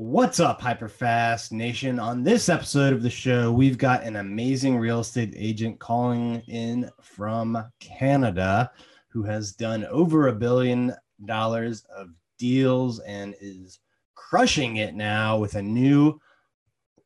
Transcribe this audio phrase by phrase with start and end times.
[0.00, 1.98] What's up, Hyperfast Nation?
[1.98, 6.88] On this episode of the show, we've got an amazing real estate agent calling in
[7.02, 8.70] from Canada
[9.08, 13.80] who has done over a billion dollars of deals and is
[14.14, 16.20] crushing it now with a new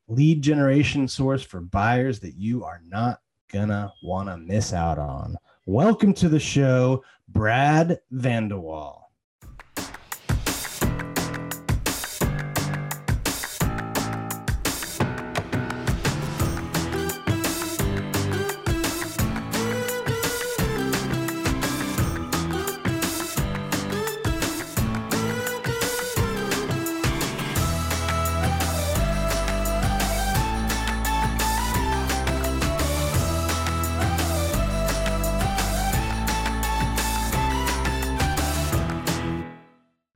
[0.09, 5.35] lead generation source for buyers that you are not gonna want to miss out on.
[5.65, 9.02] Welcome to the show, Brad van de Walle.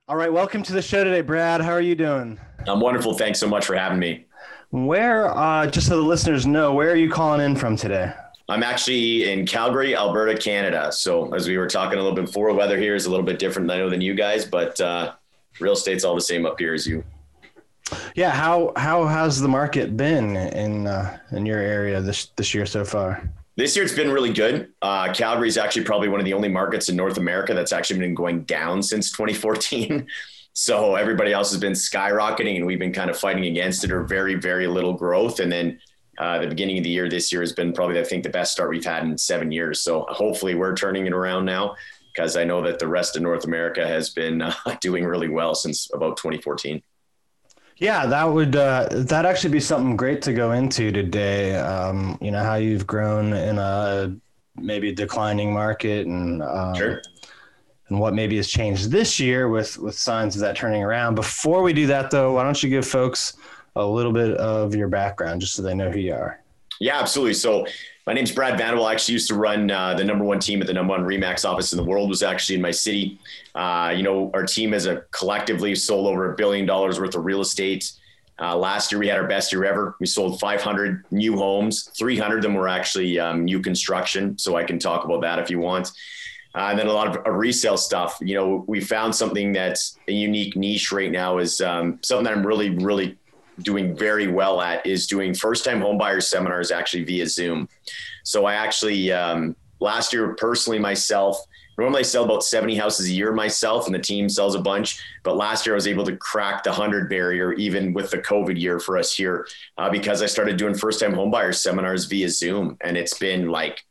[0.09, 1.59] All right, welcome to the show today, Brad.
[1.59, 2.39] How are you doing?
[2.65, 3.13] I'm wonderful.
[3.13, 4.25] Thanks so much for having me.
[4.69, 8.13] Where, uh, just so the listeners know, where are you calling in from today?
[8.47, 10.93] I'm actually in Calgary, Alberta, Canada.
[10.93, 13.37] So, as we were talking a little bit before, weather here is a little bit
[13.37, 15.11] different, I know, than you guys, but uh,
[15.59, 17.03] real estate's all the same up here as you.
[18.15, 22.65] Yeah how how has the market been in uh, in your area this this year
[22.65, 23.29] so far?
[23.57, 24.71] This year it's been really good.
[24.83, 27.99] Uh, Calgary is actually probably one of the only markets in North America that's actually
[27.99, 30.05] been going down since 2014.
[30.53, 34.03] so everybody else has been skyrocketing, and we've been kind of fighting against it, or
[34.03, 35.39] very very little growth.
[35.39, 35.79] And then
[36.19, 38.51] uh, the beginning of the year this year has been probably I think the best
[38.51, 39.81] start we've had in seven years.
[39.81, 41.75] So hopefully we're turning it around now
[42.13, 45.55] because I know that the rest of North America has been uh, doing really well
[45.55, 46.79] since about 2014.
[47.79, 51.55] Yeah, that would uh, that actually be something great to go into today.
[51.55, 54.15] Um, you know how you've grown in a
[54.55, 57.01] maybe declining market, and um, Sure.
[57.89, 61.13] and what maybe has changed this year with with signs of that turning around.
[61.15, 63.37] Before we do that, though, why don't you give folks
[63.75, 66.41] a little bit of your background just so they know who you are?
[66.79, 67.35] Yeah, absolutely.
[67.35, 67.67] So
[68.07, 68.87] my name's Brad van de Walle.
[68.87, 71.43] I actually used to run uh, the number one team at the number one Remax
[71.43, 72.07] office in the world.
[72.07, 73.19] Was actually in my city.
[73.53, 77.25] Uh, you know, our team as a collectively sold over a billion dollars worth of
[77.25, 77.91] real estate.
[78.39, 79.97] Uh, last year we had our best year ever.
[79.99, 81.91] We sold 500 new homes.
[81.97, 84.37] 300 of them were actually um, new construction.
[84.37, 85.91] So I can talk about that if you want.
[86.55, 88.19] Uh, and then a lot of uh, resale stuff.
[88.21, 92.33] You know, we found something that's a unique niche right now is um, something that
[92.33, 93.17] I'm really, really
[93.59, 97.67] doing very well at is doing first time homebuyer seminars actually via Zoom.
[98.23, 101.39] So I actually um, last year personally myself
[101.77, 104.99] normally I sell about 70 houses a year myself and the team sells a bunch.
[105.23, 108.59] But last year I was able to crack the 100 barrier even with the COVID
[108.59, 109.47] year for us here
[109.77, 113.85] uh, because I started doing first time homebuyer seminars via Zoom and it's been like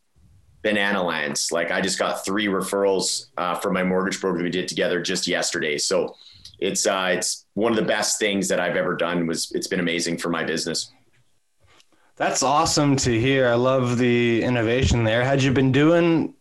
[0.62, 1.53] banana lands.
[1.53, 5.27] Like I just got three referrals uh, from my mortgage broker we did together just
[5.27, 5.78] yesterday.
[5.78, 6.16] So
[6.59, 9.27] it's uh, it's one of the best things that I've ever done.
[9.27, 10.93] Was it's been amazing for my business.
[12.17, 13.49] That's awesome to hear.
[13.49, 15.22] I love the innovation there.
[15.22, 16.34] Had you been doing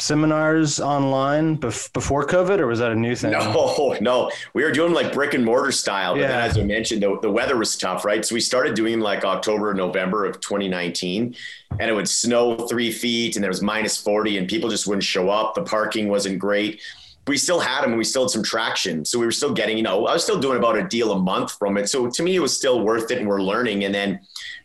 [0.00, 3.30] seminars online bef- before COVID, or was that a new thing?
[3.30, 6.14] No, no, we were doing like brick and mortar style.
[6.14, 8.24] But then, as I mentioned, the, the weather was tough, right?
[8.24, 11.36] So we started doing like October, November of 2019,
[11.78, 15.04] and it would snow three feet, and there was minus 40, and people just wouldn't
[15.04, 15.54] show up.
[15.54, 16.80] The parking wasn't great.
[17.26, 19.04] We still had them, and we still had some traction.
[19.04, 21.18] So we were still getting, you know, I was still doing about a deal a
[21.18, 21.88] month from it.
[21.88, 23.84] So to me, it was still worth it, and we're learning.
[23.84, 24.20] And then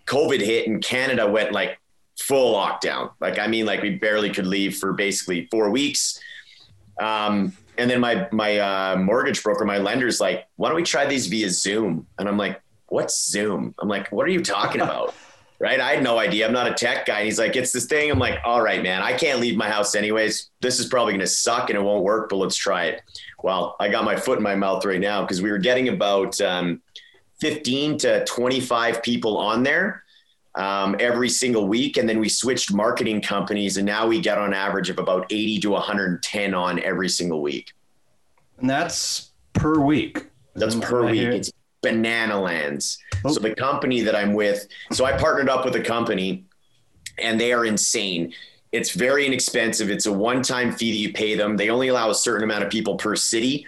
[0.07, 1.79] COVID hit, and Canada went like
[2.19, 3.11] full lockdown.
[3.19, 6.19] Like I mean, like we barely could leave for basically four weeks.
[6.99, 11.05] Um, and then my my uh, mortgage broker, my lender's like, "Why don't we try
[11.05, 15.13] these via Zoom?" And I'm like, "What's Zoom?" I'm like, "What are you talking about?"
[15.59, 15.79] right?
[15.79, 16.45] I had no idea.
[16.45, 17.19] I'm not a tech guy.
[17.19, 19.01] And he's like, "It's this thing." I'm like, "All right, man.
[19.01, 20.49] I can't leave my house anyways.
[20.61, 23.01] This is probably going to suck and it won't work, but let's try it."
[23.43, 26.39] Well, I got my foot in my mouth right now because we were getting about
[26.41, 26.81] um,
[27.39, 30.03] 15 to 25 people on there
[30.55, 31.97] um, every single week.
[31.97, 35.59] And then we switched marketing companies, and now we get on average of about 80
[35.61, 37.73] to 110 on every single week.
[38.59, 40.25] And that's per week.
[40.55, 41.21] That's per week.
[41.21, 41.51] It's
[41.81, 42.97] banana lands.
[43.23, 43.31] Oh.
[43.33, 46.45] So the company that I'm with, so I partnered up with a company,
[47.19, 48.33] and they are insane.
[48.71, 49.89] It's very inexpensive.
[49.89, 51.57] It's a one-time fee that you pay them.
[51.57, 53.65] They only allow a certain amount of people per city.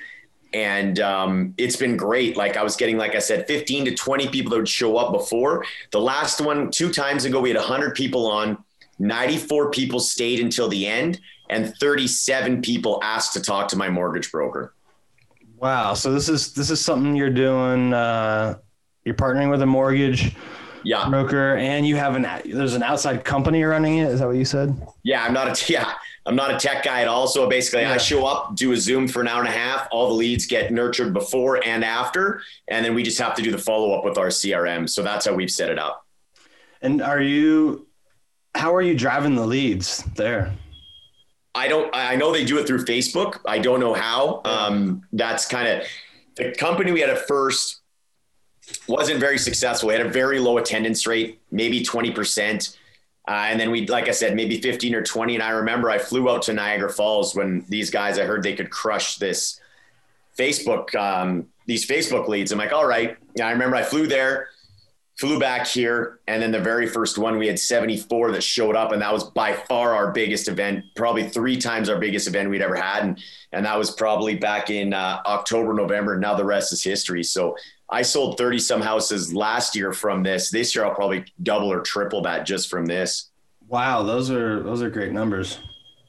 [0.53, 2.35] And um, it's been great.
[2.35, 5.11] Like I was getting, like I said, 15 to 20 people that would show up
[5.13, 5.63] before.
[5.91, 8.63] The last one, two times ago, we had 100 people on.
[8.99, 14.29] 94 people stayed until the end, and 37 people asked to talk to my mortgage
[14.31, 14.73] broker.
[15.59, 15.93] Wow.
[15.93, 17.93] So this is this is something you're doing.
[17.93, 18.57] Uh,
[19.03, 20.35] you're partnering with a mortgage
[20.83, 21.09] Yeah.
[21.09, 24.09] broker, and you have an there's an outside company running it.
[24.09, 24.75] Is that what you said?
[25.03, 25.93] Yeah, I'm not a yeah,
[26.25, 27.27] I'm not a tech guy at all.
[27.27, 27.93] So basically, Yeah.
[27.93, 29.87] I show up, do a Zoom for an hour and a half.
[29.91, 33.51] All the leads get nurtured before and after, and then we just have to do
[33.51, 34.89] the follow up with our CRM.
[34.89, 36.05] So that's how we've set it up.
[36.81, 37.85] And are you?
[38.55, 40.53] How are you driving the leads there?
[41.55, 41.89] I don't.
[41.93, 43.39] I know they do it through Facebook.
[43.45, 44.41] I don't know how.
[44.45, 45.87] Um, that's kind of
[46.35, 47.81] the company we had at first
[48.87, 49.87] wasn't very successful.
[49.87, 52.77] We had a very low attendance rate, maybe twenty percent,
[53.27, 55.33] uh, and then we, like I said, maybe fifteen or twenty.
[55.33, 58.19] And I remember I flew out to Niagara Falls when these guys.
[58.19, 59.59] I heard they could crush this
[60.37, 60.93] Facebook.
[60.95, 62.51] Um, these Facebook leads.
[62.51, 63.17] I'm like, all right.
[63.35, 64.49] And I remember I flew there
[65.19, 68.93] flew back here and then the very first one we had 74 that showed up
[68.93, 72.61] and that was by far our biggest event probably three times our biggest event we'd
[72.61, 73.19] ever had and
[73.51, 77.53] and that was probably back in uh, october november now the rest is history so
[77.89, 81.81] i sold 30 some houses last year from this this year i'll probably double or
[81.81, 83.29] triple that just from this
[83.69, 85.59] Wow, those are those are great numbers.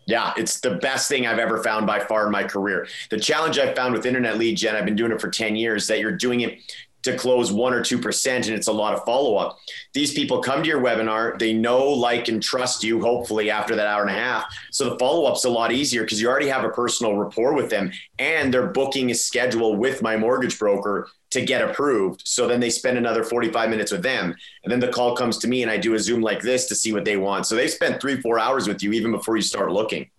[0.06, 2.88] yeah, it's the best thing I've ever found by far in my career.
[3.10, 5.86] The challenge I've found with internet lead gen, I've been doing it for 10 years,
[5.88, 6.58] that you're doing it
[7.02, 9.58] to close one or 2%, and it's a lot of follow up.
[9.94, 13.86] These people come to your webinar, they know, like, and trust you, hopefully, after that
[13.86, 14.44] hour and a half.
[14.70, 17.70] So the follow up's a lot easier because you already have a personal rapport with
[17.70, 22.22] them, and they're booking a schedule with my mortgage broker to get approved.
[22.24, 24.34] So then they spend another 45 minutes with them.
[24.64, 26.74] And then the call comes to me, and I do a Zoom like this to
[26.74, 27.46] see what they want.
[27.46, 30.10] So they spend three, four hours with you even before you start looking.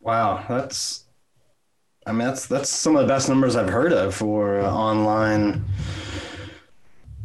[0.00, 1.06] Wow, that's.
[2.06, 5.64] I mean, that's that's some of the best numbers I've heard of for uh, online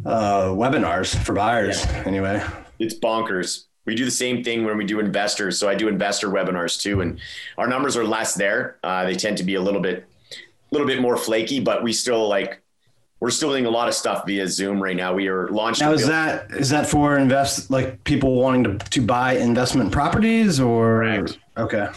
[0.05, 1.85] uh, webinars for buyers.
[2.05, 2.43] Anyway,
[2.79, 3.65] It's bonkers.
[3.85, 5.57] We do the same thing when we do investors.
[5.57, 7.19] So I do investor webinars too, and
[7.57, 8.77] our numbers are less there.
[8.83, 10.35] Uh, they tend to be a little bit, a
[10.71, 12.61] little bit more flaky, but we still like
[13.19, 15.13] we're still doing a lot of stuff via Zoom right now.
[15.13, 15.87] We are launching.
[15.87, 20.59] now is that is that for invest like people wanting to to buy investment properties
[20.59, 21.39] or Correct.
[21.57, 21.87] okay?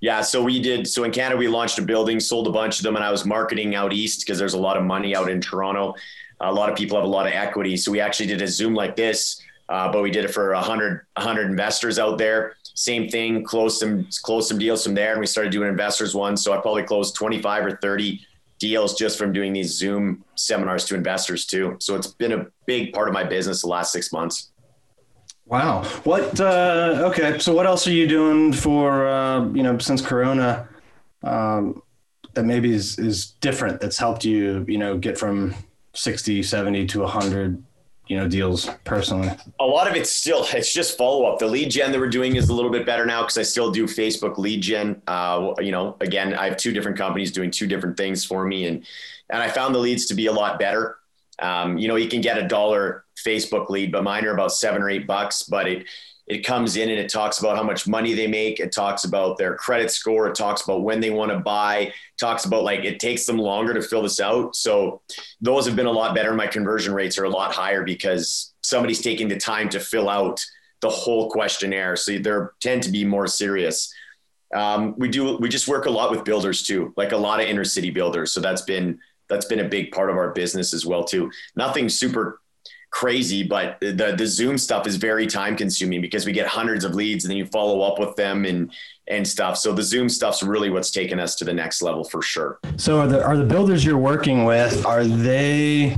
[0.00, 0.86] Yeah, so we did.
[0.86, 3.24] So in Canada, we launched a building, sold a bunch of them, and I was
[3.24, 5.94] marketing out east because there's a lot of money out in Toronto.
[6.40, 8.74] A lot of people have a lot of equity, so we actually did a Zoom
[8.74, 9.40] like this,
[9.70, 12.56] uh, but we did it for 100, 100 investors out there.
[12.74, 16.36] Same thing, closed some closed some deals from there, and we started doing investors one.
[16.36, 18.20] So I probably closed 25 or 30
[18.58, 21.76] deals just from doing these Zoom seminars to investors too.
[21.78, 24.50] So it's been a big part of my business the last six months.
[25.46, 25.84] Wow.
[26.02, 26.40] What?
[26.40, 27.38] Uh, okay.
[27.38, 30.68] So what else are you doing for uh, you know since Corona
[31.22, 31.82] um,
[32.34, 35.54] that maybe is is different that's helped you you know get from
[35.94, 37.62] 60, 70 to 100
[38.08, 39.30] you know deals personally?
[39.60, 41.38] a lot of it's still it's just follow up.
[41.38, 43.70] The lead gen that we're doing is a little bit better now because I still
[43.70, 45.00] do Facebook lead gen.
[45.06, 48.66] Uh, you know, again, I have two different companies doing two different things for me,
[48.66, 48.84] and
[49.30, 50.98] and I found the leads to be a lot better.
[51.40, 54.82] Um, you know, you can get a dollar Facebook lead, but mine are about seven
[54.82, 55.42] or eight bucks.
[55.42, 55.86] But it
[56.26, 58.58] it comes in and it talks about how much money they make.
[58.58, 60.26] It talks about their credit score.
[60.26, 61.92] It talks about when they want to buy.
[62.18, 64.56] Talks about like it takes them longer to fill this out.
[64.56, 65.02] So
[65.40, 66.34] those have been a lot better.
[66.34, 70.44] My conversion rates are a lot higher because somebody's taking the time to fill out
[70.80, 71.94] the whole questionnaire.
[71.94, 73.94] So they tend to be more serious.
[74.52, 75.36] Um, we do.
[75.36, 78.32] We just work a lot with builders too, like a lot of inner city builders.
[78.32, 81.30] So that's been that's been a big part of our business as well too.
[81.54, 82.40] Nothing super
[82.90, 86.94] crazy, but the the Zoom stuff is very time consuming because we get hundreds of
[86.94, 88.72] leads and then you follow up with them and
[89.08, 89.56] and stuff.
[89.56, 92.58] So the Zoom stuff's really what's taken us to the next level for sure.
[92.76, 95.96] So are the are the builders you're working with are they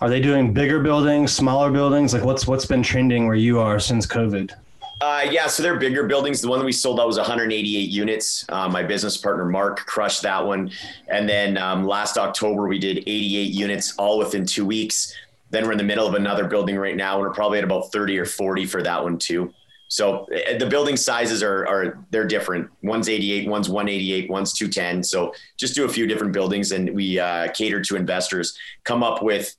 [0.00, 2.14] are they doing bigger buildings, smaller buildings?
[2.14, 4.52] Like what's what's been trending where you are since COVID?
[5.00, 6.40] Uh, yeah, so they're bigger buildings.
[6.40, 8.44] The one that we sold out was 188 units.
[8.48, 10.70] Uh, my business partner Mark crushed that one,
[11.06, 15.14] and then um, last October we did 88 units, all within two weeks.
[15.50, 17.92] Then we're in the middle of another building right now, and we're probably at about
[17.92, 19.52] 30 or 40 for that one too.
[19.86, 22.68] So uh, the building sizes are are they're different.
[22.82, 25.04] One's 88, one's 188, one's 210.
[25.04, 28.58] So just do a few different buildings, and we uh, cater to investors.
[28.82, 29.54] Come up with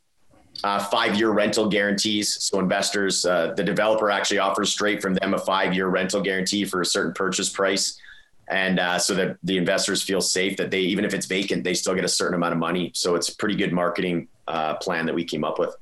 [0.63, 2.43] uh, five-year rental guarantees.
[2.43, 6.81] So investors, uh, the developer actually offers straight from them a five-year rental guarantee for
[6.81, 7.99] a certain purchase price,
[8.47, 11.73] and uh, so that the investors feel safe that they, even if it's vacant, they
[11.73, 12.91] still get a certain amount of money.
[12.95, 15.75] So it's a pretty good marketing uh, plan that we came up with.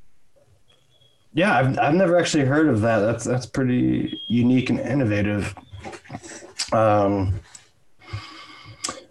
[1.33, 2.99] Yeah, I've I've never actually heard of that.
[2.99, 5.53] That's that's pretty unique and innovative.
[6.71, 7.39] Um,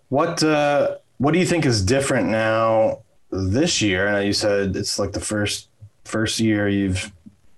[0.09, 4.11] what uh, what do you think is different now this year?
[4.11, 5.69] Know you said it's like the first
[6.05, 7.13] first year you've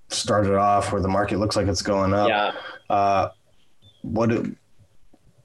[0.09, 2.29] started off where the market looks like it's going up.
[2.29, 2.53] Yeah.
[2.89, 3.29] Uh,
[4.03, 4.31] what?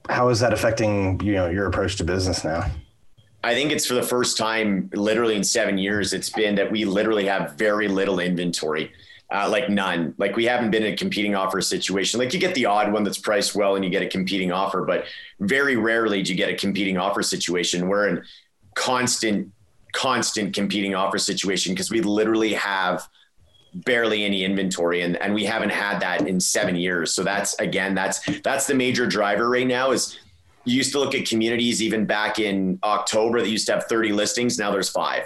[0.08, 2.70] How is that affecting you know your approach to business now?
[3.42, 6.86] I think it's for the first time, literally in seven years, it's been that we
[6.86, 8.90] literally have very little inventory.
[9.30, 10.14] Uh, like none.
[10.16, 12.20] Like we haven't been in a competing offer situation.
[12.20, 14.84] Like you get the odd one that's priced well and you get a competing offer,
[14.84, 15.06] but
[15.40, 17.88] very rarely do you get a competing offer situation.
[17.88, 18.22] We're in
[18.74, 19.50] constant,
[19.94, 23.08] constant competing offer situation because we literally have
[23.74, 27.12] barely any inventory and, and we haven't had that in seven years.
[27.12, 30.18] So that's again, that's that's the major driver right now is
[30.64, 34.12] you used to look at communities even back in October that used to have 30
[34.12, 34.58] listings.
[34.58, 35.24] Now there's five.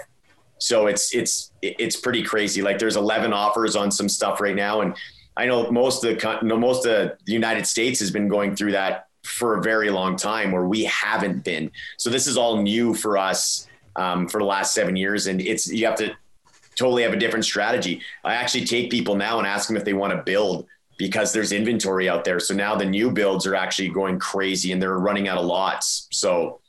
[0.59, 2.61] So it's it's it's pretty crazy.
[2.61, 4.93] Like there's 11 offers on some stuff right now, and
[5.37, 9.07] I know most of the most of the United States has been going through that
[9.23, 11.71] for a very long time, where we haven't been.
[11.97, 13.68] So this is all new for us
[13.99, 16.15] um, for the last seven years, and it's you have to
[16.75, 18.01] totally have a different strategy.
[18.23, 20.65] I actually take people now and ask them if they want to build
[20.97, 22.39] because there's inventory out there.
[22.39, 26.07] So now the new builds are actually going crazy and they're running out of lots.
[26.11, 26.61] So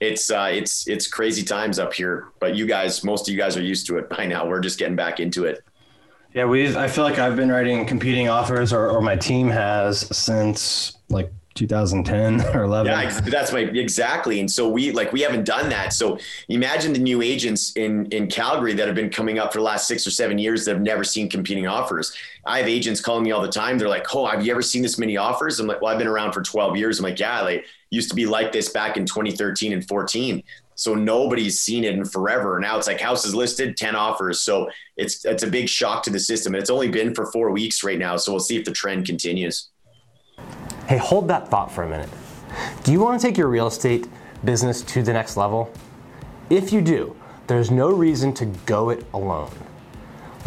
[0.00, 2.28] it's uh, it's it's crazy times up here.
[2.38, 4.46] But you guys, most of you guys are used to it by now.
[4.46, 5.64] We're just getting back into it.
[6.34, 6.76] Yeah, we.
[6.76, 11.32] I feel like I've been writing competing offers, or, or my team has since like
[11.54, 12.90] 2010 or 11.
[12.90, 14.40] Yeah, that's my exactly.
[14.40, 15.92] And so we like we haven't done that.
[15.92, 16.18] So
[16.48, 19.86] imagine the new agents in in Calgary that have been coming up for the last
[19.86, 22.14] six or seven years that have never seen competing offers.
[22.46, 23.78] I have agents calling me all the time.
[23.78, 26.08] They're like, "Oh, have you ever seen this many offers?" I'm like, "Well, I've been
[26.08, 29.06] around for 12 years." I'm like, "Yeah, like used to be like this back in
[29.06, 30.42] 2013 and 14."
[30.76, 32.58] So nobody's seen it in forever.
[32.58, 34.42] Now it's like houses listed, 10 offers.
[34.42, 36.54] So it's it's a big shock to the system.
[36.54, 38.16] And it's only been for four weeks right now.
[38.16, 39.70] So we'll see if the trend continues.
[40.88, 42.10] Hey, hold that thought for a minute.
[42.82, 44.06] Do you want to take your real estate
[44.44, 45.72] business to the next level?
[46.50, 49.50] If you do, there's no reason to go it alone.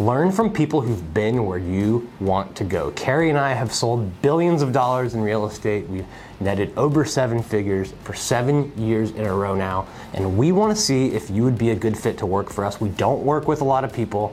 [0.00, 2.92] Learn from people who've been where you want to go.
[2.92, 5.88] Carrie and I have sold billions of dollars in real estate.
[5.88, 6.06] We've
[6.38, 10.80] netted over seven figures for seven years in a row now, and we want to
[10.80, 12.80] see if you would be a good fit to work for us.
[12.80, 14.32] We don't work with a lot of people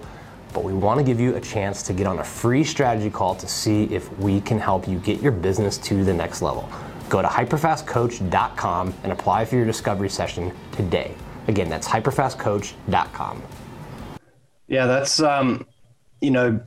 [0.55, 3.35] but we want to give you a chance to get on a free strategy call
[3.35, 6.67] to see if we can help you get your business to the next level.
[7.09, 11.13] Go to hyperfastcoach.com and apply for your discovery session today.
[11.49, 13.43] Again, that's hyperfastcoach.com.
[14.67, 15.67] Yeah, that's um,
[16.21, 16.59] you know,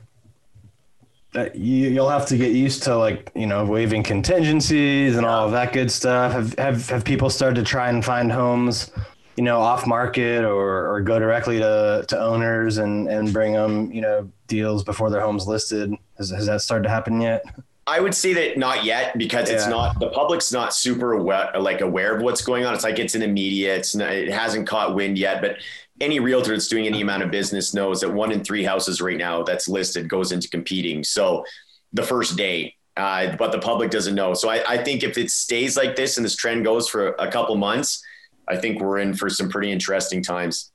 [1.33, 5.51] you, you'll have to get used to like you know waiving contingencies and all of
[5.51, 6.31] that good stuff.
[6.31, 8.91] Have have have people started to try and find homes
[9.39, 13.89] you know, off market or, or go directly to, to owners and, and bring them,
[13.89, 15.93] you know, deals before their home's listed?
[16.17, 17.45] Has, has that started to happen yet?
[17.87, 19.55] I would say that not yet because yeah.
[19.55, 22.73] it's not the public's not super aware, like aware of what's going on.
[22.73, 23.77] It's like it's in immediate.
[23.77, 25.55] It's not, it hasn't caught wind yet, but
[26.01, 29.17] any realtor that's doing any amount of business knows that one in three houses right
[29.17, 31.01] now that's listed goes into competing.
[31.01, 31.45] So
[31.93, 34.33] the first day, uh, but the public doesn't know.
[34.33, 37.31] So I, I think if it stays like this and this trend goes for a
[37.31, 38.03] couple months,
[38.49, 40.71] I think we're in for some pretty interesting times.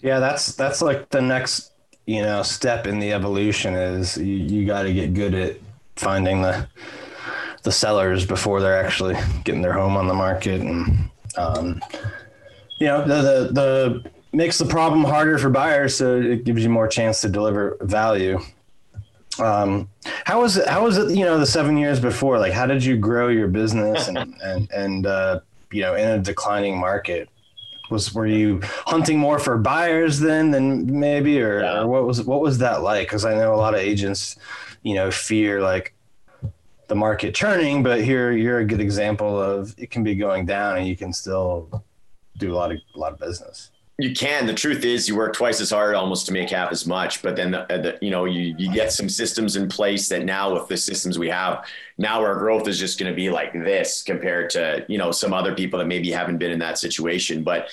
[0.00, 1.72] Yeah, that's that's like the next
[2.06, 5.56] you know step in the evolution is you, you got to get good at
[5.96, 6.66] finding the
[7.64, 9.14] the sellers before they're actually
[9.44, 11.80] getting their home on the market and um,
[12.78, 16.70] you know the, the the makes the problem harder for buyers so it gives you
[16.70, 18.38] more chance to deliver value
[19.38, 19.88] um,
[20.24, 22.82] how was it how was it you know the seven years before like how did
[22.82, 25.40] you grow your business and and and uh,
[25.72, 27.28] you know in a declining market
[27.90, 31.80] was were you hunting more for buyers then than maybe or, yeah.
[31.80, 34.36] or what was what was that like because i know a lot of agents
[34.82, 35.94] you know fear like
[36.88, 40.78] the market turning but here you're a good example of it can be going down
[40.78, 41.84] and you can still
[42.38, 44.46] do a lot of a lot of business you can.
[44.46, 47.20] The truth is, you work twice as hard almost to make half as much.
[47.20, 50.54] But then, the, the, you know, you you get some systems in place that now,
[50.54, 51.66] with the systems we have,
[51.98, 55.34] now our growth is just going to be like this compared to you know some
[55.34, 57.42] other people that maybe haven't been in that situation.
[57.42, 57.68] But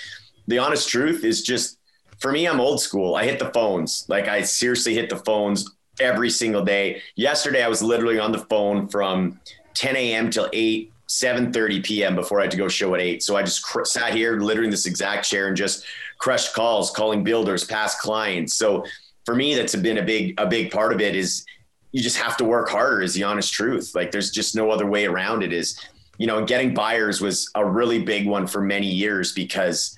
[0.47, 1.77] the honest truth is just
[2.17, 3.15] for me, I'm old school.
[3.15, 4.05] I hit the phones.
[4.07, 7.03] Like I seriously hit the phones every single day.
[7.15, 9.39] Yesterday, I was literally on the phone from
[9.75, 10.31] 10 a.m.
[10.31, 12.15] till 8 7:30 p.m.
[12.15, 13.21] before I had to go show at eight.
[13.21, 15.85] So I just cr- sat here, literally in this exact chair, and just
[16.25, 18.55] crushed calls, calling builders, past clients.
[18.55, 18.83] So
[19.25, 21.15] for me, that's been a big a big part of it.
[21.15, 21.45] Is
[21.91, 23.03] you just have to work harder.
[23.03, 23.91] Is the honest truth.
[23.93, 25.53] Like there's just no other way around it.
[25.53, 25.79] Is
[26.17, 29.95] you know, getting buyers was a really big one for many years because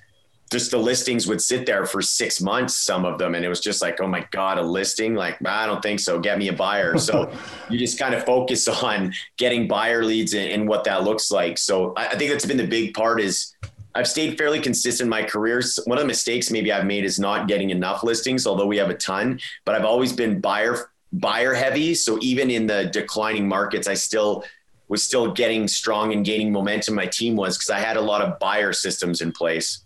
[0.50, 3.34] just the listings would sit there for six months, some of them.
[3.34, 5.14] And it was just like, oh my God, a listing?
[5.14, 6.18] Like, I don't think so.
[6.18, 6.98] Get me a buyer.
[6.98, 7.30] So
[7.70, 11.56] you just kind of focus on getting buyer leads and, and what that looks like.
[11.56, 13.54] So I, I, think that's been the big part is
[13.98, 15.60] I've stayed fairly consistent in my career.
[15.86, 18.90] One of the mistakes maybe I've made is not getting enough listings, although we have
[18.90, 21.94] a ton, but I've always been buyer buyer heavy.
[21.94, 24.44] So even in the declining markets, I still
[24.86, 26.94] was still getting strong and gaining momentum.
[26.94, 29.80] My team was because I had a lot of buyer systems in place.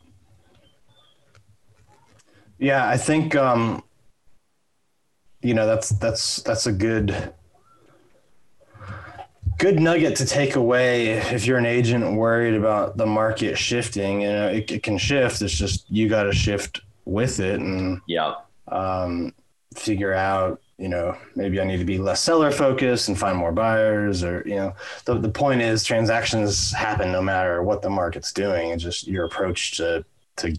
[2.58, 3.82] Yeah, I think um,
[5.40, 7.32] you know that's that's that's a good
[9.62, 14.22] good nugget to take away if you're an agent worried about the market shifting.
[14.22, 15.40] You know, it, it can shift.
[15.40, 18.34] It's just you got to shift with it and yeah,
[18.68, 19.32] um,
[19.76, 20.60] figure out.
[20.78, 24.42] You know, maybe I need to be less seller focused and find more buyers, or
[24.44, 28.70] you know, the the point is transactions happen no matter what the market's doing.
[28.70, 30.04] It's just your approach to
[30.36, 30.58] to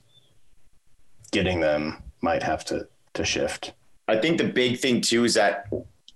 [1.32, 3.74] getting them might have to to shift.
[4.08, 5.66] I think the big thing too is that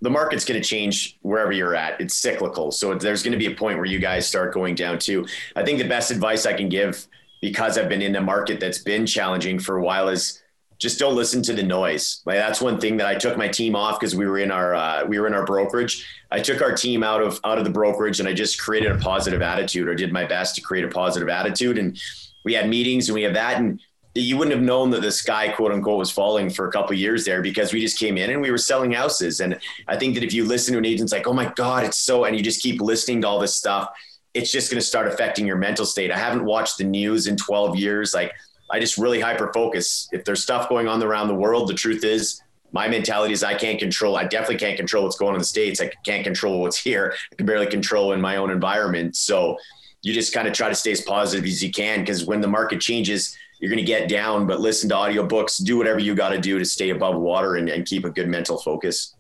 [0.01, 1.99] the market's going to change wherever you're at.
[1.99, 2.71] It's cyclical.
[2.71, 5.25] So there's going to be a point where you guys start going down too.
[5.55, 7.07] I think the best advice I can give
[7.41, 10.41] because I've been in a market that's been challenging for a while is
[10.79, 12.21] just don't listen to the noise.
[12.25, 14.75] Like that's one thing that I took my team off because we were in our
[14.75, 16.05] uh, we were in our brokerage.
[16.29, 18.97] I took our team out of out of the brokerage and I just created a
[18.99, 21.99] positive attitude or did my best to create a positive attitude and
[22.45, 23.81] we had meetings and we have that and
[24.21, 27.25] you wouldn't have known that the sky quote unquote was falling for a couple years
[27.25, 29.39] there because we just came in and we were selling houses.
[29.39, 31.97] And i think that if you listen to an agent's like oh my god it's
[31.97, 33.89] so and you just keep listening to all this stuff
[34.33, 36.11] it's just going to start affecting your mental state.
[36.11, 38.13] I haven't watched the news in 12 years.
[38.13, 38.31] Like
[38.69, 42.03] i just really hyper focus if there's stuff going on around the world the truth
[42.03, 42.41] is
[42.73, 45.45] my mentality is i can't control i definitely can't control what's going on in the
[45.45, 45.79] states.
[45.79, 47.13] I can't control what's here.
[47.31, 49.15] I can barely control in my own environment.
[49.15, 49.57] So
[50.01, 52.47] you just kind of try to stay as positive as you can because when the
[52.47, 56.29] market changes you're going to get down, but listen to audiobooks, do whatever you got
[56.29, 59.15] to do to stay above water and, and keep a good mental focus.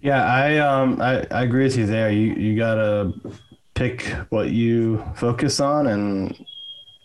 [0.00, 2.10] Yeah, I um I, I agree with you there.
[2.10, 3.12] You you gotta
[3.74, 6.42] pick what you focus on and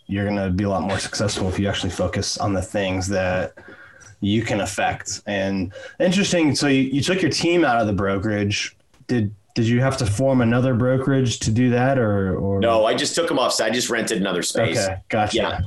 [0.06, 3.52] you're gonna be a lot more successful if you actually focus on the things that
[4.20, 5.20] you can affect.
[5.26, 8.74] And interesting, so you, you took your team out of the brokerage.
[9.08, 12.94] Did did you have to form another brokerage to do that or, or no i
[12.94, 15.60] just took them off so i just rented another space okay gotcha yeah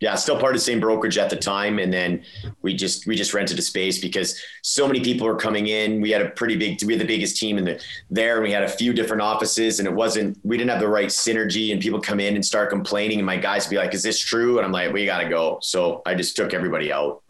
[0.00, 2.22] yeah, still part of the same brokerage at the time, and then
[2.62, 6.00] we just we just rented a space because so many people were coming in.
[6.00, 8.52] We had a pretty big, we had the biggest team in the there, and we
[8.52, 11.72] had a few different offices, and it wasn't we didn't have the right synergy.
[11.72, 14.20] And people come in and start complaining, and my guys would be like, "Is this
[14.20, 17.22] true?" And I'm like, "We got to go." So I just took everybody out.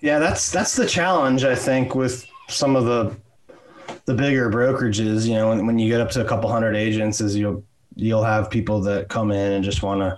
[0.00, 3.16] Yeah, that's that's the challenge I think with some of the
[4.04, 5.26] the bigger brokerages.
[5.26, 7.64] You know, when, when you get up to a couple hundred agents, is you'll
[7.96, 10.16] you'll have people that come in and just want to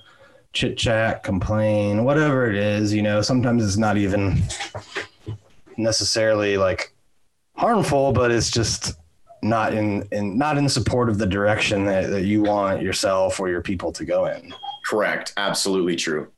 [0.54, 4.42] chit chat, complain, whatever it is, you know, sometimes it's not even
[5.76, 6.94] necessarily like
[7.56, 8.94] harmful, but it's just
[9.42, 13.50] not in, in not in support of the direction that, that you want yourself or
[13.50, 14.54] your people to go in.
[14.86, 15.34] Correct.
[15.36, 16.30] Absolutely true.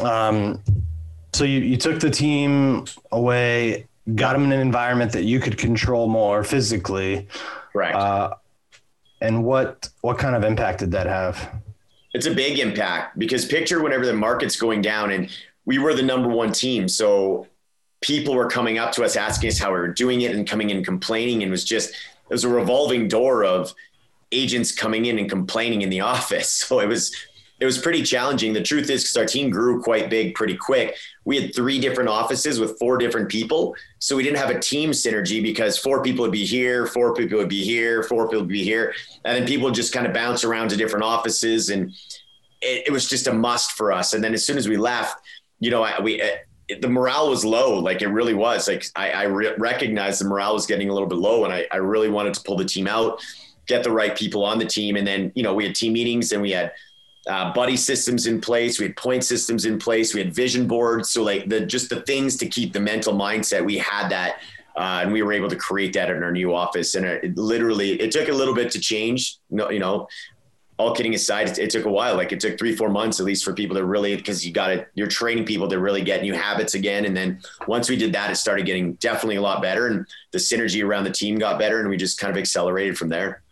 [0.00, 0.62] Um,
[1.32, 5.58] so you, you took the team away, got them in an environment that you could
[5.58, 7.28] control more physically.
[7.74, 7.94] Right.
[7.94, 8.34] Uh,
[9.20, 11.50] and what, what kind of impact did that have?
[12.14, 15.30] It's a big impact because picture whenever the market's going down and
[15.66, 16.88] we were the number one team.
[16.88, 17.46] So
[18.00, 20.70] people were coming up to us asking us how we were doing it and coming
[20.70, 23.74] in complaining and it was just it was a revolving door of
[24.32, 26.50] agents coming in and complaining in the office.
[26.50, 27.14] So it was
[27.60, 28.52] it was pretty challenging.
[28.52, 32.08] The truth is, because our team grew quite big pretty quick, we had three different
[32.08, 33.74] offices with four different people.
[33.98, 37.38] So we didn't have a team synergy because four people would be here, four people
[37.38, 38.94] would be here, four people would be here.
[39.24, 41.70] And then people just kind of bounce around to different offices.
[41.70, 41.90] And
[42.62, 44.14] it, it was just a must for us.
[44.14, 45.20] And then as soon as we left,
[45.58, 46.26] you know, we, uh,
[46.68, 47.78] it, the morale was low.
[47.78, 48.68] Like it really was.
[48.68, 51.66] Like I, I re- recognized the morale was getting a little bit low, and I,
[51.72, 53.20] I really wanted to pull the team out,
[53.66, 56.32] get the right people on the team, and then you know we had team meetings
[56.32, 56.72] and we had
[57.28, 58.78] uh, buddy systems in place.
[58.78, 60.14] We had point systems in place.
[60.14, 61.10] We had vision boards.
[61.10, 63.64] So like the just the things to keep the mental mindset.
[63.64, 64.40] We had that,
[64.76, 66.94] uh, and we were able to create that in our new office.
[66.94, 69.38] And it, it literally, it took a little bit to change.
[69.50, 70.08] No, you know,
[70.78, 72.14] all kidding aside, it, it, took a while.
[72.14, 74.68] Like it took three, four months at least for people to really, because you got
[74.68, 77.04] to, you're training people to really get new habits again.
[77.04, 80.38] And then once we did that, it started getting definitely a lot better, and the
[80.38, 83.42] synergy around the team got better, and we just kind of accelerated from there.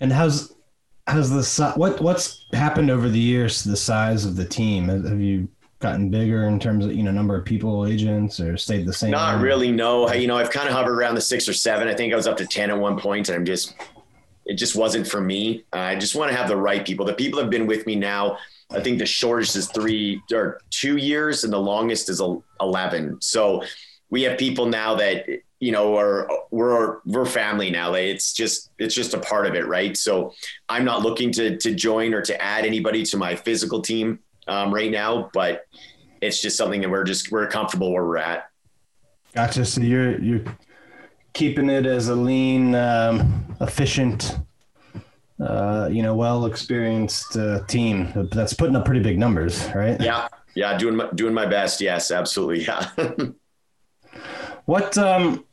[0.00, 0.53] And how's
[1.06, 4.88] has the what what's happened over the years to the size of the team?
[4.88, 5.48] Have you
[5.80, 9.10] gotten bigger in terms of you know number of people, agents, or stayed the same?
[9.10, 9.70] Not really.
[9.70, 10.10] No.
[10.12, 11.88] You know, I've kind of hovered around the six or seven.
[11.88, 13.74] I think I was up to ten at one point, and I'm just
[14.46, 15.64] it just wasn't for me.
[15.72, 17.04] I just want to have the right people.
[17.04, 18.38] The people have been with me now.
[18.70, 22.22] I think the shortest is three or two years, and the longest is
[22.60, 23.18] eleven.
[23.20, 23.62] So
[24.10, 25.26] we have people now that
[25.64, 29.66] you know are we're we're family now it's just it's just a part of it
[29.66, 30.32] right so
[30.68, 34.74] i'm not looking to to join or to add anybody to my physical team um,
[34.74, 35.66] right now but
[36.20, 38.50] it's just something that we're just we're comfortable where we're at
[39.34, 40.44] gotcha so you're you're
[41.34, 44.38] keeping it as a lean, um, efficient,
[45.40, 50.00] uh, you know, well experienced uh, team that's putting up pretty big numbers, right?
[50.00, 51.80] Yeah, yeah, doing my, doing my best.
[51.82, 52.66] Yes, absolutely.
[52.96, 53.30] Yeah.
[54.64, 55.44] what um,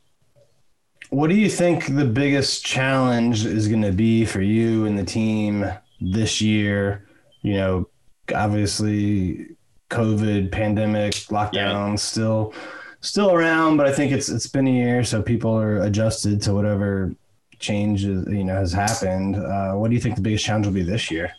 [1.12, 5.04] what do you think the biggest challenge is going to be for you and the
[5.04, 5.70] team
[6.00, 7.06] this year?
[7.42, 7.88] You know,
[8.34, 9.54] obviously,
[9.90, 11.94] COVID, pandemic, lockdown, yeah.
[11.96, 12.54] still
[13.02, 16.54] still around, but I think it's it's been a year, so people are adjusted to
[16.54, 17.14] whatever
[17.58, 19.36] change you know has happened.
[19.36, 21.34] Uh, what do you think the biggest challenge will be this year?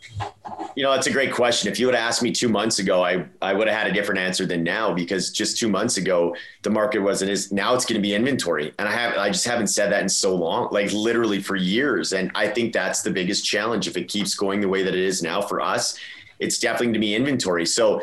[0.76, 1.72] You know, that's a great question.
[1.72, 3.94] If you would have asked me two months ago, I, I would have had a
[3.94, 7.86] different answer than now because just two months ago, the market wasn't as now it's
[7.86, 8.74] going to be inventory.
[8.80, 12.14] And I have, I just haven't said that in so long, like literally for years.
[12.14, 13.88] And I think that's the biggest challenge.
[13.88, 15.98] If it keeps going the way that it is now for us,
[16.40, 17.66] it's definitely going to be inventory.
[17.66, 18.02] So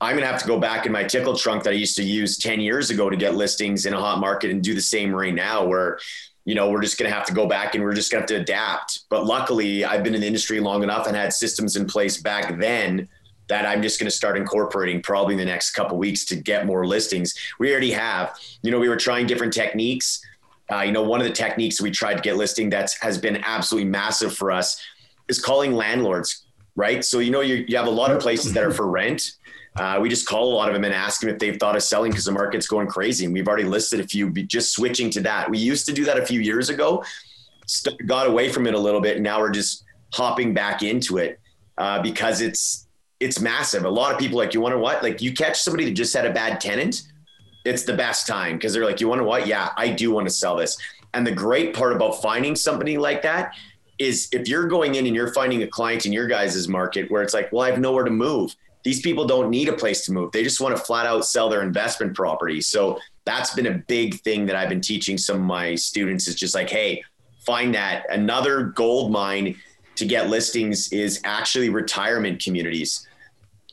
[0.00, 2.02] I'm going to have to go back in my tickle trunk that I used to
[2.02, 5.14] use 10 years ago to get listings in a hot market and do the same
[5.14, 5.98] right now where
[6.44, 8.34] you know, we're just going to have to go back and we're just going to
[8.34, 9.00] have to adapt.
[9.08, 12.58] But luckily, I've been in the industry long enough and had systems in place back
[12.58, 13.08] then
[13.48, 16.66] that I'm just going to start incorporating probably in the next couple weeks to get
[16.66, 17.34] more listings.
[17.58, 18.38] We already have.
[18.62, 20.24] You know, we were trying different techniques.
[20.70, 23.42] Uh, you know, one of the techniques we tried to get listing that has been
[23.44, 24.82] absolutely massive for us
[25.28, 27.04] is calling landlords, right?
[27.04, 29.32] So, you know, you, you have a lot of places that are for rent
[29.76, 31.82] uh, we just call a lot of them and ask them if they've thought of
[31.82, 33.24] selling because the market's going crazy.
[33.24, 35.50] And we've already listed a few, just switching to that.
[35.50, 37.02] We used to do that a few years ago,
[37.66, 39.16] st- got away from it a little bit.
[39.16, 41.40] And now we're just hopping back into it
[41.78, 42.86] uh, because it's,
[43.18, 43.84] it's massive.
[43.84, 45.02] A lot of people like, you wonder what?
[45.02, 47.04] Like you catch somebody that just had a bad tenant,
[47.64, 49.46] it's the best time because they're like, you wonder what?
[49.46, 50.76] Yeah, I do want to sell this.
[51.14, 53.54] And the great part about finding somebody like that
[53.98, 57.22] is if you're going in and you're finding a client in your guys' market where
[57.22, 60.12] it's like, well, I have nowhere to move these people don't need a place to
[60.12, 60.32] move.
[60.32, 62.60] They just want to flat out sell their investment property.
[62.60, 66.34] So that's been a big thing that I've been teaching some of my students is
[66.34, 67.02] just like, hey,
[67.46, 68.06] find that.
[68.10, 69.56] Another gold mine
[69.96, 73.06] to get listings is actually retirement communities.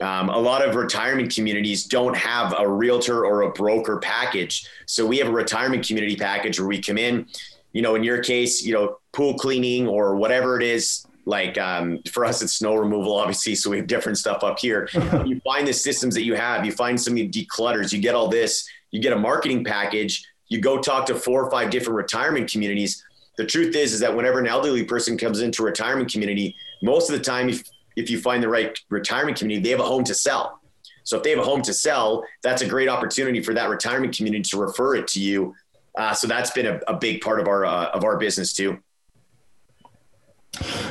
[0.01, 4.67] Um, a lot of retirement communities don't have a realtor or a broker package.
[4.85, 7.27] So we have a retirement community package where we come in,
[7.73, 11.99] you know, in your case, you know, pool cleaning or whatever it is, like um,
[12.11, 14.89] for us it's snow removal obviously so we have different stuff up here.
[15.25, 18.67] You find the systems that you have you find some declutters you get all this
[18.91, 23.03] you get a marketing package you go talk to four or five different retirement communities.
[23.37, 27.09] The truth is is that whenever an elderly person comes into a retirement community most
[27.09, 27.63] of the time if,
[27.95, 30.59] if you find the right retirement community they have a home to sell.
[31.03, 34.15] So if they have a home to sell that's a great opportunity for that retirement
[34.15, 35.55] community to refer it to you.
[35.97, 38.79] Uh, so that's been a, a, big part of our uh, of our business too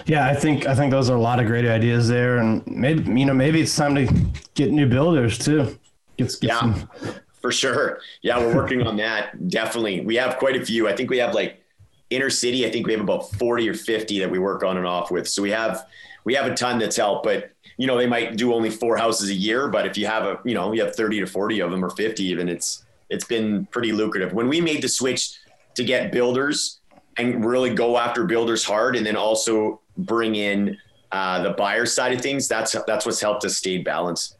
[0.06, 3.02] yeah, I think I think those are a lot of great ideas there, and maybe
[3.18, 4.06] you know maybe it's time to
[4.54, 5.78] get new builders too.
[6.16, 6.88] Get, get yeah, some...
[7.40, 8.00] for sure.
[8.22, 9.48] Yeah, we're working on that.
[9.48, 10.88] Definitely, we have quite a few.
[10.88, 11.62] I think we have like
[12.10, 12.66] inner city.
[12.66, 15.28] I think we have about forty or fifty that we work on and off with.
[15.28, 15.86] So we have
[16.24, 19.28] we have a ton that's helped, but you know they might do only four houses
[19.28, 19.68] a year.
[19.68, 21.90] But if you have a you know you have thirty to forty of them or
[21.90, 24.32] fifty even, it's it's been pretty lucrative.
[24.32, 25.32] When we made the switch
[25.74, 26.80] to get builders
[27.18, 30.76] and really go after builders hard and then also bring in
[31.12, 34.36] uh, the buyer side of things that's that's what's helped us stay balanced.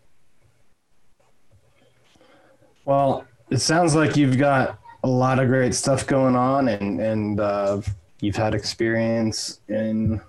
[2.85, 7.41] Well it sounds like you've got a lot of great stuff going on and and
[7.41, 7.81] uh,
[8.21, 10.21] you've had experience in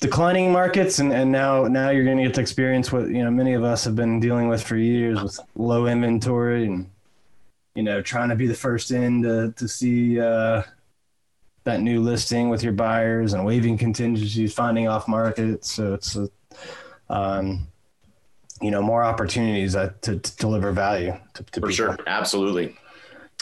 [0.00, 3.30] declining markets and, and now now you're going to get to experience what you know
[3.30, 6.88] many of us have been dealing with for years with low inventory and
[7.74, 10.62] you know trying to be the first in to, to see uh,
[11.68, 15.64] that new listing with your buyers and waiving contingencies, finding off market.
[15.64, 16.28] So it's a,
[17.10, 17.68] um,
[18.62, 21.12] you know, more opportunities uh, to, to, deliver value.
[21.34, 21.70] To, to For people.
[21.70, 21.98] sure.
[22.06, 22.74] Absolutely.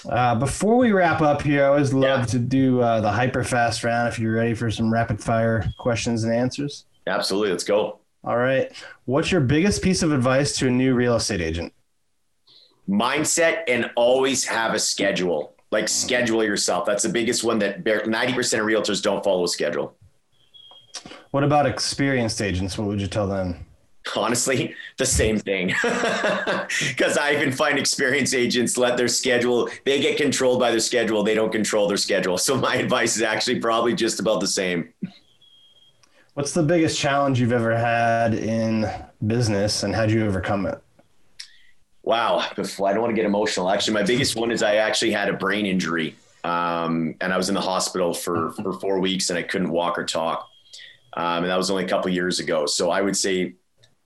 [0.09, 2.27] Uh, before we wrap up here, I always love yeah.
[2.27, 4.09] to do uh, the hyper fast round.
[4.09, 6.85] If you're ready for some rapid fire questions and answers.
[7.07, 7.51] Absolutely.
[7.51, 8.01] Let's go.
[8.25, 8.73] All right.
[9.05, 11.73] What's your biggest piece of advice to a new real estate agent?
[12.89, 16.87] Mindset and always have a schedule like schedule yourself.
[16.87, 19.97] That's the biggest one that 90% of realtors don't follow a schedule.
[21.31, 22.79] What about experienced agents?
[22.79, 23.67] What would you tell them?
[24.15, 25.75] Honestly, the same thing.
[26.89, 31.23] Because I even find experienced agents let their schedule, they get controlled by their schedule.
[31.23, 32.39] They don't control their schedule.
[32.39, 34.93] So my advice is actually probably just about the same.
[36.35, 38.91] What's the biggest challenge you've ever had in
[39.27, 40.81] business and how'd you overcome it?
[42.07, 43.69] Wow, I don't want to get emotional.
[43.69, 47.51] Actually, my biggest one is I actually had a brain injury, um, and I was
[47.51, 50.49] in the hospital for for four weeks, and I couldn't walk or talk,
[51.15, 52.65] um, and that was only a couple years ago.
[52.65, 53.57] So I would say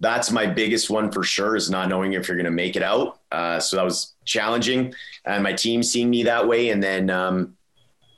[0.01, 2.83] that's my biggest one for sure is not knowing if you're going to make it
[2.83, 3.21] out.
[3.31, 4.95] Uh, so that was challenging,
[5.27, 7.55] and my team seeing me that way, and then um,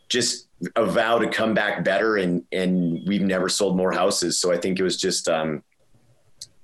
[0.08, 4.52] just a vow to come back better and and we've never sold more houses so
[4.52, 5.60] i think it was just um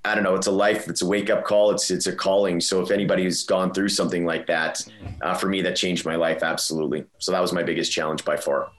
[0.09, 2.61] i don't know it's a life it's a wake up call it's it's a calling
[2.61, 4.87] so if anybody's gone through something like that
[5.23, 8.37] uh, for me that changed my life absolutely so that was my biggest challenge by
[8.37, 8.71] far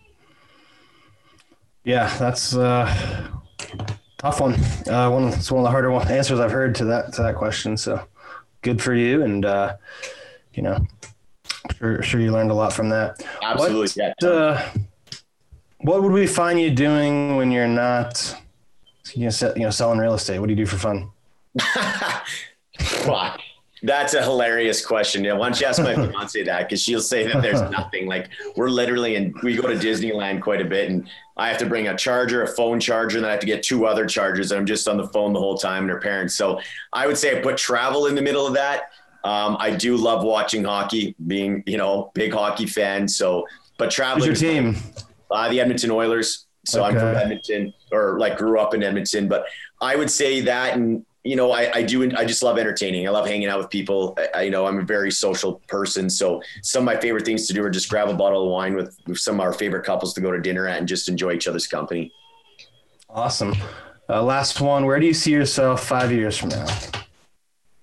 [1.83, 3.29] yeah that's uh
[4.17, 4.53] tough one
[4.87, 7.35] uh one it's one of the harder one, answers i've heard to that to that
[7.35, 8.03] question so
[8.61, 9.75] good for you and uh
[10.53, 10.77] you know
[11.77, 13.23] sure, sure you learned a lot from that.
[13.41, 14.03] Absolutely.
[14.03, 14.27] What, yeah.
[14.27, 14.69] Uh,
[15.79, 18.35] what would we find you doing when you're not,
[19.13, 20.39] you know, you know, selling real estate?
[20.39, 21.09] What do you do for fun?
[23.05, 23.37] Wow.
[23.81, 25.23] That's a hilarious question.
[25.23, 26.67] Yeah, why don't you ask my fiance that?
[26.67, 28.07] Because she'll say that there's nothing.
[28.07, 31.65] Like we're literally, and we go to Disneyland quite a bit, and I have to
[31.65, 34.51] bring a charger, a phone charger, and then I have to get two other chargers.
[34.51, 36.35] And I'm just on the phone the whole time, and her parents.
[36.35, 36.59] So
[36.91, 38.91] I would say I put travel in the middle of that.
[39.23, 43.07] Um, I do love watching hockey, being you know big hockey fan.
[43.07, 44.27] So, but traveling.
[44.27, 44.75] Who's your team?
[45.31, 46.47] Uh, the Edmonton Oilers.
[46.65, 46.89] So okay.
[46.89, 49.29] I'm from Edmonton, or like grew up in Edmonton.
[49.29, 49.45] But
[49.79, 52.11] I would say that, and you know, I, I do.
[52.15, 53.07] I just love entertaining.
[53.07, 54.17] I love hanging out with people.
[54.33, 56.09] I, you know, I'm a very social person.
[56.09, 58.75] So some of my favorite things to do are just grab a bottle of wine
[58.75, 61.33] with, with some of our favorite couples to go to dinner at and just enjoy
[61.33, 62.11] each other's company.
[63.07, 63.53] Awesome.
[64.09, 64.87] Uh, last one.
[64.87, 66.65] Where do you see yourself five years from now?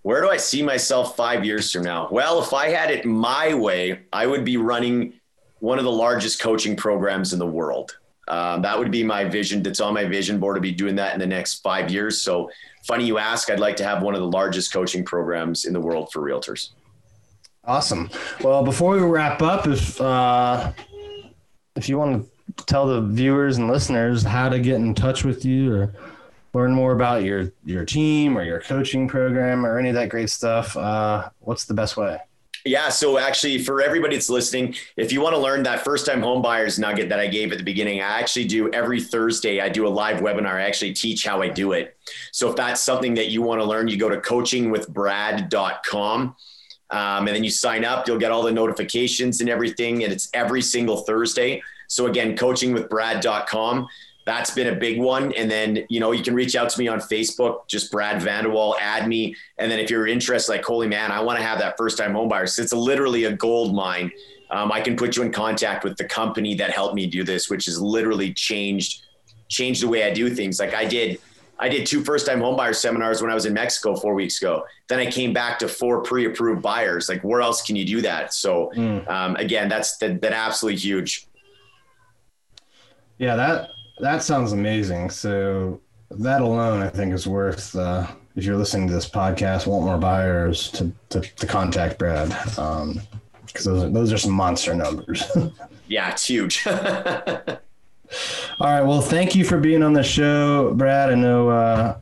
[0.03, 2.09] where do I see myself five years from now?
[2.13, 5.15] Well, if I had it my way, I would be running
[5.59, 7.99] one of the largest coaching programs in the world.
[8.29, 9.63] Um, that would be my vision.
[9.63, 12.21] That's on my vision board to be doing that in the next five years.
[12.21, 12.51] So,
[12.87, 13.51] funny you ask.
[13.51, 16.71] I'd like to have one of the largest coaching programs in the world for realtors.
[17.65, 18.11] Awesome.
[18.43, 20.73] Well, before we wrap up, if uh,
[21.75, 25.45] if you want to tell the viewers and listeners how to get in touch with
[25.45, 25.95] you or
[26.55, 30.31] learn more about your your team or your coaching program or any of that great
[30.31, 32.19] stuff, uh, what's the best way?
[32.67, 32.89] Yeah.
[32.89, 36.43] So actually, for everybody that's listening, if you want to learn that first time home
[36.43, 39.61] buyers nugget that I gave at the beginning, I actually do every Thursday.
[39.61, 40.55] I do a live webinar.
[40.55, 41.97] I actually teach how I do it.
[42.33, 46.37] So if that's something that you want to learn, you go to coachingwithbrad.com.
[46.89, 50.05] Um, and then you sign up, you'll get all the notifications and everything.
[50.05, 51.63] And it's every single Thursday.
[51.89, 53.89] So again, coachingwithbrad.com
[54.27, 55.33] that's been a big one.
[55.35, 58.45] And then, you know, you can reach out to me on Facebook, just Brad van
[58.45, 59.37] de Walle, add me.
[59.57, 62.13] And then if you're interested, like, holy man, I want to have that first time
[62.13, 62.47] home buyer.
[62.49, 64.11] So it's literally a gold mine.
[64.51, 67.49] Um, I can put you in contact with the company that helped me do this,
[67.49, 69.07] which has literally changed,
[69.49, 70.59] changed the way I do things.
[70.59, 71.21] Like I did,
[71.61, 74.65] I did two first time homebuyer seminars when I was in Mexico four weeks ago.
[74.89, 77.09] Then I came back to four pre-approved buyers.
[77.09, 78.35] Like where else can you do that?
[78.35, 79.09] So mm.
[79.09, 81.29] um, again, that's that, that absolutely huge.
[83.19, 85.11] Yeah, that that sounds amazing.
[85.11, 85.81] So
[86.11, 87.75] that alone, I think, is worth.
[87.75, 88.07] Uh,
[88.37, 92.59] if you're listening to this podcast, want more buyers to to, to contact Brad, because
[92.59, 93.01] um,
[93.65, 95.25] those are, those are some monster numbers.
[95.89, 96.67] yeah, it's huge.
[98.61, 98.83] All right.
[98.83, 101.11] Well, thank you for being on the show, Brad.
[101.11, 101.99] I know uh,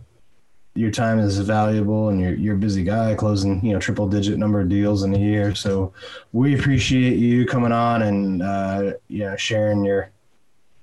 [0.74, 4.38] your time is valuable, and you're you're a busy guy, closing you know triple digit
[4.38, 5.54] number of deals in a year.
[5.54, 5.92] So
[6.32, 10.10] we appreciate you coming on and uh, you know sharing your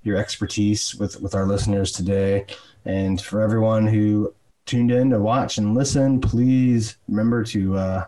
[0.04, 2.46] your expertise with with our listeners today.
[2.86, 4.34] And for everyone who
[4.66, 8.06] tuned in to watch and listen, please remember to uh,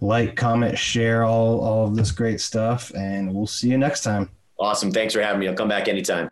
[0.00, 4.30] like, comment, share all all of this great stuff, and we'll see you next time.
[4.58, 4.90] Awesome.
[4.90, 5.48] Thanks for having me.
[5.48, 6.28] I'll come back anytime.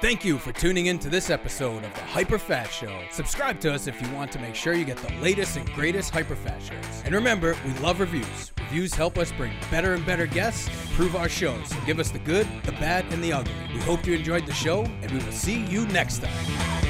[0.00, 3.00] Thank you for tuning in to this episode of the Hyper Fast Show.
[3.10, 6.12] Subscribe to us if you want to make sure you get the latest and greatest
[6.12, 7.02] Hyperfast shows.
[7.06, 8.53] And remember, we love reviews.
[8.64, 11.68] Reviews help us bring better and better guests improve our shows.
[11.68, 13.52] So give us the good, the bad, and the ugly.
[13.72, 16.83] We hope you enjoyed the show, and we will see you next time.